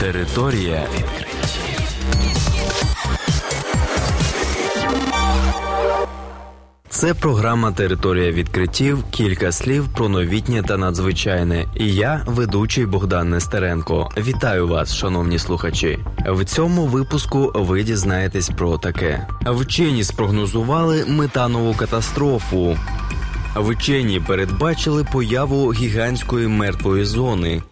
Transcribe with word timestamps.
Територія 0.00 0.86
відкриттів. 0.94 1.80
Це 6.88 7.14
програма 7.14 7.72
Територія 7.72 8.32
відкриттів. 8.32 9.04
Кілька 9.10 9.52
слів 9.52 9.88
про 9.88 10.08
новітнє 10.08 10.62
та 10.62 10.76
надзвичайне. 10.76 11.66
І 11.76 11.94
я, 11.94 12.24
ведучий 12.26 12.86
Богдан 12.86 13.30
Нестеренко. 13.30 14.08
Вітаю 14.16 14.68
вас, 14.68 14.94
шановні 14.94 15.38
слухачі. 15.38 15.98
В 16.26 16.44
цьому 16.44 16.86
випуску 16.86 17.52
ви 17.54 17.82
дізнаєтесь 17.82 18.48
про 18.48 18.78
таке: 18.78 19.26
вчені 19.46 20.04
спрогнозували 20.04 21.04
метанову 21.08 21.74
катастрофу. 21.74 22.76
Вчені 23.56 24.20
передбачили 24.20 25.06
появу 25.12 25.72
гігантської 25.72 26.48
мертвої 26.48 27.04
зони. 27.04 27.62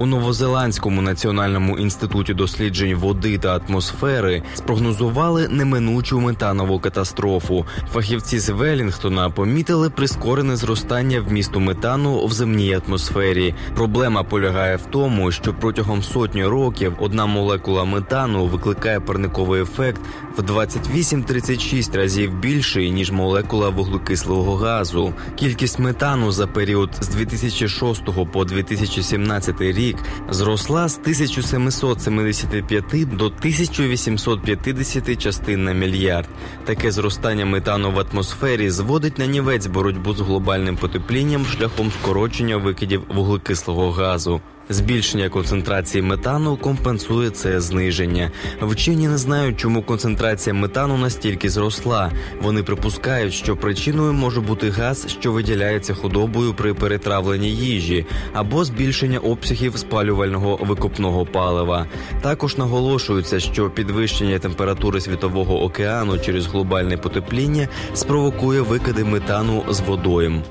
У 0.00 0.06
Новозеландському 0.06 1.02
національному 1.02 1.78
інституті 1.78 2.34
досліджень 2.34 2.94
води 2.94 3.38
та 3.38 3.56
атмосфери 3.56 4.42
спрогнозували 4.54 5.48
неминучу 5.48 6.20
метанову 6.20 6.78
катастрофу. 6.78 7.66
Фахівці 7.92 8.38
з 8.38 8.48
Велінгтона 8.48 9.30
помітили 9.30 9.90
прискорене 9.90 10.56
зростання 10.56 11.20
вмісту 11.20 11.60
метану 11.60 12.26
в 12.26 12.32
земній 12.32 12.80
атмосфері. 12.86 13.54
Проблема 13.74 14.22
полягає 14.22 14.76
в 14.76 14.86
тому, 14.90 15.32
що 15.32 15.54
протягом 15.54 16.02
сотні 16.02 16.44
років 16.44 16.92
одна 16.98 17.26
молекула 17.26 17.84
метану 17.84 18.46
викликає 18.46 19.00
парниковий 19.00 19.62
ефект 19.62 20.00
в 20.36 20.42
28-36 20.42 21.96
разів 21.96 22.34
більший 22.34 22.90
ніж 22.90 23.10
молекула 23.10 23.68
вуглекислого 23.68 24.56
газу. 24.56 25.14
Кількість 25.36 25.78
метану 25.78 26.32
за 26.32 26.46
період 26.46 26.90
з 27.00 27.08
2006 27.08 28.04
по 28.32 28.44
2017 28.44 29.60
рік 29.60 29.89
рік 29.90 29.96
зросла 30.30 30.88
з 30.88 30.98
1775 30.98 33.16
до 33.16 33.26
1850 33.26 35.22
частин 35.22 35.64
на 35.64 35.72
мільярд. 35.72 36.28
Таке 36.64 36.90
зростання 36.90 37.46
метану 37.46 37.90
в 37.90 37.98
атмосфері 37.98 38.70
зводить 38.70 39.18
на 39.18 39.26
нівець 39.26 39.66
боротьбу 39.66 40.14
з 40.14 40.20
глобальним 40.20 40.76
потеплінням 40.76 41.46
шляхом 41.46 41.92
скорочення 42.02 42.56
викидів 42.56 43.02
вуглекислого 43.08 43.90
газу. 43.90 44.40
Збільшення 44.70 45.28
концентрації 45.28 46.02
метану 46.02 46.56
компенсує 46.56 47.30
це 47.30 47.60
зниження. 47.60 48.30
Вчені 48.62 49.08
не 49.08 49.18
знають, 49.18 49.56
чому 49.60 49.82
концентрація 49.82 50.54
метану 50.54 50.98
настільки 50.98 51.50
зросла. 51.50 52.12
Вони 52.42 52.62
припускають, 52.62 53.32
що 53.32 53.56
причиною 53.56 54.12
може 54.12 54.40
бути 54.40 54.70
газ, 54.70 55.06
що 55.08 55.32
виділяється 55.32 55.94
худобою 55.94 56.54
при 56.54 56.74
перетравленні 56.74 57.50
їжі, 57.50 58.06
або 58.32 58.64
збільшення 58.64 59.18
обсягів 59.18 59.76
спалювального 59.76 60.56
викопного 60.56 61.26
палива. 61.26 61.86
Також 62.22 62.56
наголошується, 62.56 63.40
що 63.40 63.70
підвищення 63.70 64.38
температури 64.38 65.00
світового 65.00 65.62
океану 65.62 66.18
через 66.18 66.46
глобальне 66.46 66.96
потепління 66.96 67.68
спровокує 67.94 68.60
викиди 68.60 69.04
метану 69.04 69.64
з 69.70 69.80
водойм. 69.80 70.42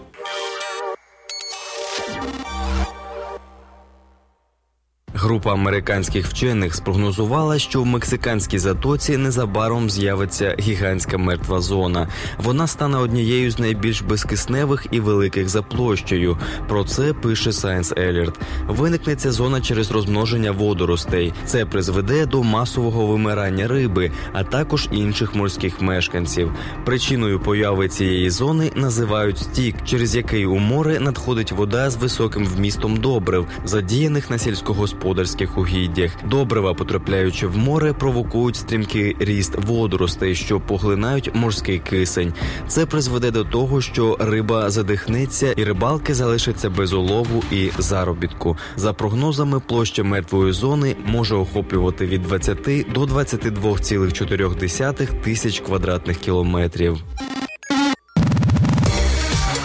Група 5.29 5.53
американських 5.53 6.27
вчених 6.27 6.75
спрогнозувала, 6.75 7.59
що 7.59 7.81
в 7.81 7.85
мексиканській 7.85 8.59
затоці 8.59 9.17
незабаром 9.17 9.89
з'явиться 9.89 10.55
гігантська 10.59 11.17
мертва 11.17 11.61
зона. 11.61 12.07
Вона 12.37 12.67
стане 12.67 12.97
однією 12.97 13.51
з 13.51 13.59
найбільш 13.59 14.01
безкисневих 14.01 14.85
і 14.91 14.99
великих 14.99 15.49
за 15.49 15.61
площею. 15.61 16.37
Про 16.67 16.83
це 16.83 17.13
пише 17.13 17.49
Science 17.49 17.93
Alert. 17.93 18.33
Виникне 18.67 19.15
ця 19.15 19.31
зона 19.31 19.61
через 19.61 19.91
розмноження 19.91 20.51
водоростей. 20.51 21.33
Це 21.45 21.65
призведе 21.65 22.25
до 22.25 22.43
масового 22.43 23.05
вимирання 23.07 23.67
риби, 23.67 24.11
а 24.33 24.43
також 24.43 24.89
інших 24.91 25.35
морських 25.35 25.81
мешканців. 25.81 26.51
Причиною 26.85 27.39
появи 27.39 27.87
цієї 27.87 28.29
зони 28.29 28.71
називають 28.75 29.37
стік, 29.37 29.75
через 29.85 30.15
який 30.15 30.45
у 30.45 30.57
море 30.57 30.99
надходить 30.99 31.51
вода 31.51 31.89
з 31.89 31.95
високим 31.95 32.45
вмістом 32.45 32.97
добрив, 32.97 33.47
задіяних 33.65 34.29
на 34.29 34.37
сільськогосподарському 34.37 35.18
господарських 35.19 35.57
угіддях. 35.57 36.11
Добрива, 36.29 36.73
потрапляючи 36.73 37.47
в 37.47 37.57
море, 37.57 37.93
провокують 37.93 38.55
стрімкий 38.55 39.15
ріст 39.19 39.55
водоростей, 39.55 40.35
що 40.35 40.59
поглинають 40.59 41.35
морський 41.35 41.79
кисень. 41.79 42.33
Це 42.67 42.85
призведе 42.85 43.31
до 43.31 43.43
того, 43.43 43.81
що 43.81 44.17
риба 44.19 44.69
задихнеться, 44.69 45.51
і 45.51 45.63
рибалки 45.63 46.13
залишаться 46.13 46.69
без 46.69 46.93
улову 46.93 47.43
і 47.51 47.69
заробітку. 47.77 48.57
За 48.75 48.93
прогнозами, 48.93 49.59
площа 49.59 50.03
мертвої 50.03 50.53
зони 50.53 50.95
може 51.05 51.35
охоплювати 51.35 52.05
від 52.05 52.21
20 52.21 52.57
до 52.93 53.03
22,4 53.03 55.21
тисяч 55.21 55.59
квадратних 55.59 56.17
кілометрів. 56.17 56.97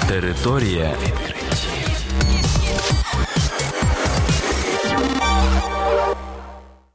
Територія 0.09 0.95